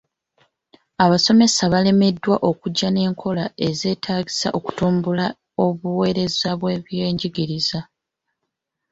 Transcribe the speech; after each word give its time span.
Abasomesa 1.03 1.63
balemeddwa 1.73 2.35
okujja 2.49 2.87
n'enkola 2.91 3.45
ez'etagisa 3.67 4.47
okutumbula 4.57 5.25
obuweereza 5.65 6.49
bw'ebyenjigiriza. 6.59 7.79